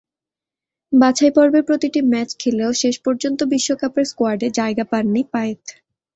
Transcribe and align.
বাছাইপর্বের 0.93 1.63
প্রতিটি 1.63 1.99
ম্যাচ 2.11 2.29
খেলেও 2.39 2.71
শেষ 2.81 2.95
পর্যন্ত 3.05 3.39
বিশ্বকাপের 3.53 4.05
স্কোয়াডে 4.05 4.47
জায়গা 4.59 4.85
পাননি 4.91 5.21
পায়েত। 5.33 5.63